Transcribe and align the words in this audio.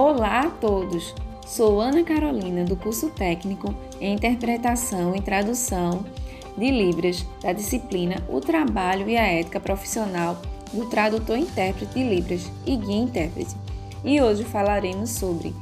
Olá 0.00 0.42
a 0.42 0.50
todos! 0.50 1.12
Sou 1.44 1.80
Ana 1.80 2.04
Carolina, 2.04 2.62
do 2.62 2.76
curso 2.76 3.10
técnico 3.10 3.74
em 4.00 4.14
Interpretação 4.14 5.16
e 5.16 5.20
Tradução 5.20 6.04
de 6.56 6.70
Libras, 6.70 7.26
da 7.42 7.52
disciplina 7.52 8.22
O 8.28 8.40
Trabalho 8.40 9.10
e 9.10 9.16
a 9.16 9.26
Ética 9.26 9.58
Profissional 9.58 10.40
do 10.72 10.86
Tradutor-Intérprete 10.86 11.94
de 11.94 12.04
Libras 12.04 12.48
e 12.64 12.76
Guia 12.76 12.96
Intérprete. 12.96 13.56
E 14.04 14.20
hoje 14.22 14.44
falaremos 14.44 15.10
sobre 15.10 15.52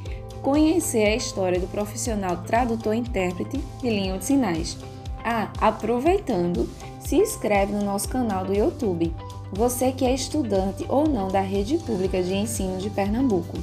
conhecer 0.42 1.06
a 1.06 1.16
história 1.16 1.58
do 1.58 1.68
profissional 1.68 2.36
tradutor-intérprete 2.46 3.56
de 3.80 3.88
língua 3.88 4.18
de 4.18 4.26
sinais. 4.26 4.76
Ah, 5.24 5.50
aproveitando, 5.58 6.68
se 7.00 7.16
inscreve 7.16 7.72
no 7.72 7.82
nosso 7.82 8.10
canal 8.10 8.44
do 8.44 8.52
YouTube. 8.52 9.14
Você 9.50 9.92
que 9.92 10.04
é 10.04 10.12
estudante 10.12 10.84
ou 10.90 11.08
não 11.08 11.28
da 11.28 11.40
rede 11.40 11.78
pública 11.78 12.22
de 12.22 12.34
ensino 12.34 12.76
de 12.76 12.90
Pernambuco 12.90 13.56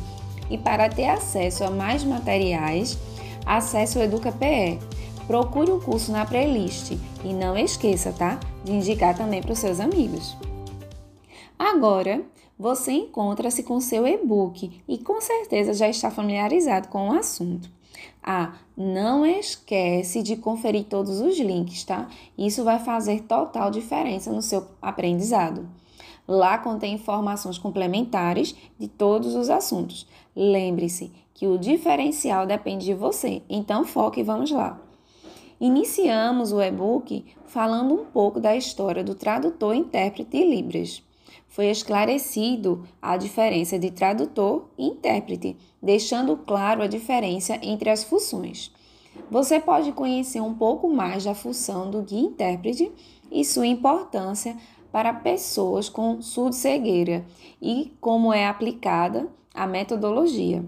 e 0.49 0.57
para 0.57 0.89
ter 0.89 1.09
acesso 1.09 1.63
a 1.63 1.70
mais 1.70 2.03
materiais, 2.03 2.97
acesse 3.45 3.97
o 3.97 4.02
EducaPE. 4.02 4.79
Procure 5.27 5.71
o 5.71 5.79
curso 5.79 6.11
na 6.11 6.25
playlist 6.25 6.91
e 7.23 7.33
não 7.33 7.57
esqueça, 7.57 8.11
tá? 8.11 8.39
De 8.63 8.73
indicar 8.73 9.16
também 9.16 9.41
para 9.41 9.53
os 9.53 9.59
seus 9.59 9.79
amigos. 9.79 10.35
Agora, 11.57 12.21
você 12.59 12.91
encontra-se 12.91 13.63
com 13.63 13.79
seu 13.79 14.05
e-book 14.05 14.81
e 14.88 14.97
com 14.97 15.19
certeza 15.21 15.73
já 15.73 15.88
está 15.88 16.11
familiarizado 16.11 16.88
com 16.88 17.09
o 17.09 17.13
assunto. 17.13 17.69
Ah, 18.21 18.53
não 18.75 19.25
esquece 19.25 20.23
de 20.23 20.35
conferir 20.35 20.85
todos 20.85 21.19
os 21.19 21.38
links, 21.39 21.83
tá? 21.83 22.07
Isso 22.38 22.63
vai 22.63 22.80
fazer 22.80 23.21
total 23.23 23.69
diferença 23.69 24.31
no 24.31 24.41
seu 24.41 24.66
aprendizado. 24.81 25.67
Lá 26.27 26.57
contém 26.57 26.93
informações 26.93 27.57
complementares 27.57 28.55
de 28.79 28.87
todos 28.87 29.35
os 29.35 29.49
assuntos. 29.49 30.07
Lembre-se 30.35 31.11
que 31.33 31.47
o 31.47 31.57
diferencial 31.57 32.45
depende 32.45 32.85
de 32.85 32.93
você, 32.93 33.41
então 33.49 33.83
foque 33.83 34.21
e 34.21 34.23
vamos 34.23 34.52
lá. 34.52 34.80
Iniciamos 35.59 36.52
o 36.52 36.61
e-book 36.61 37.25
falando 37.45 37.93
um 37.93 38.05
pouco 38.05 38.39
da 38.39 38.55
história 38.55 39.03
do 39.03 39.15
tradutor 39.15 39.75
intérprete 39.75 40.30
de 40.31 40.43
Libras. 40.43 41.03
Foi 41.47 41.67
esclarecido 41.67 42.83
a 43.02 43.15
diferença 43.15 43.77
de 43.77 43.91
tradutor 43.91 44.69
e 44.77 44.87
intérprete, 44.87 45.55
deixando 45.81 46.35
claro 46.35 46.81
a 46.81 46.87
diferença 46.87 47.59
entre 47.61 47.89
as 47.89 48.03
funções. 48.03 48.71
Você 49.30 49.59
pode 49.59 49.91
conhecer 49.91 50.41
um 50.41 50.53
pouco 50.53 50.89
mais 50.89 51.23
da 51.23 51.35
função 51.35 51.91
do 51.91 52.02
guia 52.02 52.19
intérprete 52.19 52.91
e 53.31 53.45
sua 53.45 53.67
importância 53.67 54.58
para 54.94 55.11
pessoas 55.11 55.89
com 55.89 56.22
surdo-cegueira 56.22 57.25
e 57.59 57.97
como 57.99 58.31
é 58.31 58.47
aplicada 58.47 59.27
a 59.52 59.66
metodologia. 59.66 60.63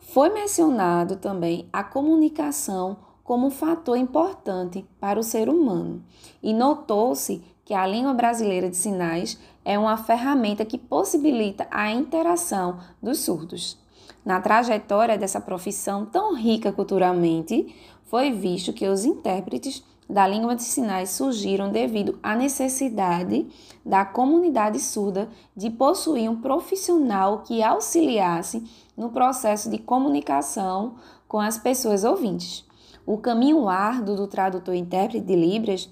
Foi 0.00 0.28
mencionado 0.28 1.14
também 1.14 1.68
a 1.72 1.84
comunicação 1.84 2.96
como 3.22 3.46
um 3.46 3.50
fator 3.50 3.96
importante 3.96 4.84
para 4.98 5.20
o 5.20 5.22
ser 5.22 5.48
humano 5.48 6.02
e 6.42 6.52
notou-se 6.52 7.44
que 7.64 7.74
a 7.74 7.86
língua 7.86 8.12
brasileira 8.12 8.68
de 8.68 8.76
sinais 8.76 9.38
é 9.64 9.78
uma 9.78 9.96
ferramenta 9.96 10.64
que 10.64 10.76
possibilita 10.76 11.68
a 11.70 11.88
interação 11.92 12.80
dos 13.00 13.20
surdos. 13.20 13.78
Na 14.24 14.40
trajetória 14.40 15.16
dessa 15.16 15.40
profissão 15.40 16.04
tão 16.04 16.34
rica 16.34 16.72
culturalmente, 16.72 17.72
foi 18.02 18.32
visto 18.32 18.72
que 18.72 18.88
os 18.88 19.04
intérpretes 19.04 19.84
da 20.08 20.26
língua 20.26 20.54
de 20.54 20.62
sinais 20.62 21.10
surgiram 21.10 21.70
devido 21.70 22.18
à 22.22 22.36
necessidade 22.36 23.46
da 23.84 24.04
comunidade 24.04 24.78
surda 24.78 25.28
de 25.56 25.70
possuir 25.70 26.30
um 26.30 26.40
profissional 26.40 27.42
que 27.42 27.62
auxiliasse 27.62 28.64
no 28.96 29.10
processo 29.10 29.68
de 29.68 29.78
comunicação 29.78 30.94
com 31.26 31.40
as 31.40 31.58
pessoas 31.58 32.04
ouvintes. 32.04 32.64
O 33.04 33.18
caminho 33.18 33.68
árduo 33.68 34.16
do 34.16 34.26
tradutor-intérprete 34.26 35.24
de 35.24 35.36
Libras 35.36 35.88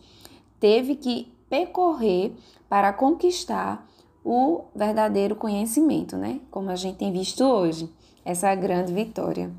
teve 0.58 0.96
que 0.96 1.32
percorrer 1.48 2.32
para 2.68 2.92
conquistar 2.92 3.86
o 4.24 4.64
verdadeiro 4.74 5.36
conhecimento, 5.36 6.16
né? 6.16 6.40
Como 6.50 6.70
a 6.70 6.76
gente 6.76 6.96
tem 6.96 7.12
visto 7.12 7.44
hoje, 7.44 7.88
essa 8.24 8.54
grande 8.54 8.92
vitória. 8.92 9.52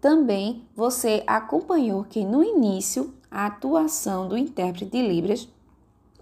Também 0.00 0.64
você 0.74 1.22
acompanhou 1.26 2.04
que 2.04 2.24
no 2.24 2.42
início 2.42 3.12
a 3.30 3.46
atuação 3.46 4.28
do 4.28 4.36
intérprete 4.36 4.86
de 4.86 5.00
Libras 5.00 5.48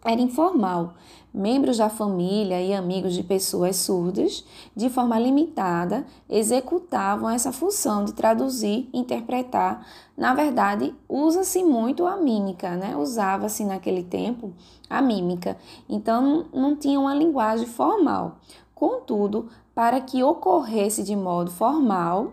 era 0.04 0.20
informal. 0.20 0.94
Membros 1.32 1.76
da 1.76 1.90
família 1.90 2.60
e 2.60 2.72
amigos 2.72 3.14
de 3.14 3.22
pessoas 3.22 3.76
surdas, 3.76 4.44
de 4.74 4.88
forma 4.88 5.18
limitada, 5.18 6.06
executavam 6.28 7.28
essa 7.28 7.52
função 7.52 8.04
de 8.04 8.12
traduzir 8.12 8.88
interpretar. 8.92 9.86
Na 10.16 10.34
verdade, 10.34 10.94
usa-se 11.08 11.62
muito 11.62 12.06
a 12.06 12.16
mímica, 12.16 12.76
né? 12.76 12.96
Usava-se 12.96 13.64
naquele 13.64 14.02
tempo 14.02 14.52
a 14.88 15.02
mímica. 15.02 15.56
Então, 15.88 16.46
não 16.52 16.74
tinha 16.74 16.98
uma 16.98 17.14
linguagem 17.14 17.66
formal. 17.66 18.38
Contudo, 18.74 19.48
para 19.74 20.00
que 20.00 20.22
ocorresse 20.22 21.02
de 21.02 21.14
modo 21.14 21.50
formal, 21.50 22.32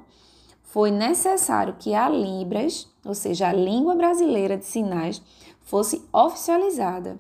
foi 0.76 0.92
necessário 0.92 1.78
que 1.80 1.94
a 1.94 2.10
Libras, 2.10 2.86
ou 3.06 3.14
seja, 3.14 3.48
a 3.48 3.54
língua 3.54 3.96
brasileira 3.96 4.58
de 4.58 4.66
sinais, 4.66 5.22
fosse 5.62 6.04
oficializada. 6.12 7.18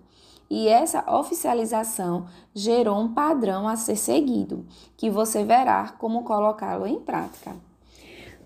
E 0.49 0.67
essa 0.67 1.09
oficialização 1.09 2.27
gerou 2.53 2.99
um 2.99 3.13
padrão 3.13 3.65
a 3.65 3.77
ser 3.77 3.95
seguido, 3.95 4.65
que 4.97 5.09
você 5.09 5.45
verá 5.45 5.95
como 5.97 6.25
colocá-lo 6.25 6.85
em 6.85 6.99
prática. 6.99 7.55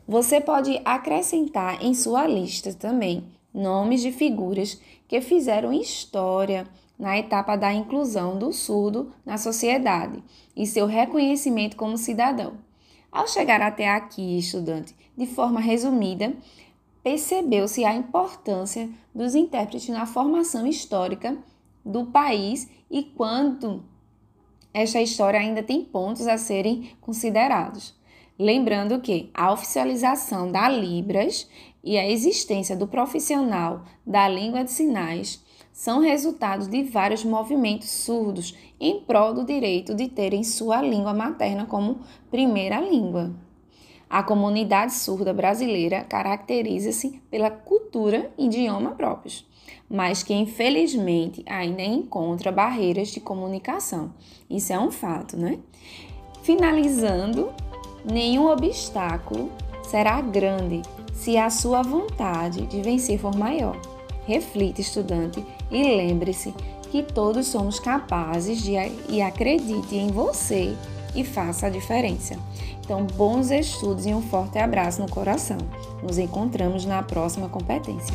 Você 0.07 0.39
pode 0.39 0.79
acrescentar 0.85 1.83
em 1.83 1.95
sua 1.95 2.27
lista 2.27 2.71
também 2.75 3.25
nomes 3.51 4.01
de 4.01 4.11
figuras 4.11 4.79
que 5.07 5.21
fizeram 5.21 5.73
história 5.73 6.67
na 6.99 7.17
etapa 7.17 7.55
da 7.55 7.73
inclusão 7.73 8.37
do 8.37 8.53
surdo 8.53 9.11
na 9.25 9.39
sociedade 9.39 10.23
e 10.55 10.67
seu 10.67 10.85
reconhecimento 10.85 11.75
como 11.75 11.97
cidadão. 11.97 12.68
Ao 13.11 13.27
chegar 13.27 13.61
até 13.61 13.89
aqui, 13.89 14.37
estudante, 14.37 14.95
de 15.17 15.25
forma 15.25 15.59
resumida, 15.59 16.33
percebeu-se 17.03 17.83
a 17.83 17.93
importância 17.93 18.89
dos 19.13 19.35
intérpretes 19.35 19.89
na 19.89 20.05
formação 20.05 20.67
histórica 20.67 21.37
do 21.83 22.05
país 22.07 22.69
e 22.89 23.03
quanto 23.03 23.83
esta 24.73 25.01
história 25.01 25.39
ainda 25.39 25.63
tem 25.63 25.83
pontos 25.83 26.27
a 26.27 26.37
serem 26.37 26.91
considerados. 27.01 27.97
Lembrando 28.37 29.01
que 29.01 29.29
a 29.33 29.51
oficialização 29.51 30.51
da 30.51 30.69
Libras 30.69 31.49
e 31.83 31.97
a 31.97 32.07
existência 32.07 32.75
do 32.75 32.87
profissional 32.87 33.83
da 34.05 34.27
língua 34.27 34.63
de 34.63 34.71
sinais 34.71 35.43
são 35.79 36.01
resultados 36.01 36.67
de 36.67 36.83
vários 36.83 37.23
movimentos 37.23 37.89
surdos 37.89 38.53
em 38.77 38.99
prol 38.99 39.33
do 39.33 39.45
direito 39.45 39.95
de 39.95 40.09
terem 40.09 40.43
sua 40.43 40.81
língua 40.81 41.13
materna 41.13 41.65
como 41.65 42.01
primeira 42.29 42.81
língua. 42.81 43.31
A 44.09 44.21
comunidade 44.21 44.93
surda 44.93 45.33
brasileira 45.33 46.03
caracteriza-se 46.03 47.21
pela 47.31 47.49
cultura 47.49 48.29
e 48.37 48.47
idioma 48.47 48.91
próprios, 48.91 49.47
mas 49.89 50.21
que 50.21 50.33
infelizmente 50.33 51.45
ainda 51.47 51.81
encontra 51.81 52.51
barreiras 52.51 53.07
de 53.07 53.21
comunicação. 53.21 54.13
Isso 54.49 54.73
é 54.73 54.79
um 54.79 54.91
fato, 54.91 55.37
né? 55.37 55.59
Finalizando, 56.43 57.53
nenhum 58.03 58.47
obstáculo 58.47 59.49
será 59.83 60.19
grande 60.19 60.81
se 61.13 61.37
a 61.37 61.49
sua 61.49 61.81
vontade 61.81 62.65
de 62.65 62.81
vencer 62.81 63.17
for 63.17 63.33
maior. 63.33 63.79
Reflita, 64.29 64.79
estudante, 64.79 65.43
e 65.71 65.95
lembre-se 65.97 66.53
que 66.91 67.01
todos 67.01 67.47
somos 67.47 67.79
capazes 67.79 68.61
de 68.61 68.73
e 69.09 69.23
acredite 69.23 69.95
em 69.95 70.09
você 70.09 70.75
e 71.15 71.23
faça 71.23 71.65
a 71.65 71.69
diferença. 71.71 72.37
Então, 72.79 73.03
bons 73.05 73.49
estudos 73.49 74.05
e 74.05 74.13
um 74.13 74.21
forte 74.21 74.59
abraço 74.59 75.01
no 75.01 75.09
coração. 75.09 75.57
Nos 76.03 76.19
encontramos 76.19 76.85
na 76.85 77.01
próxima 77.01 77.49
competência. 77.49 78.13